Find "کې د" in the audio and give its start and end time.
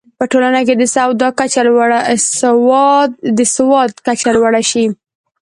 0.67-0.83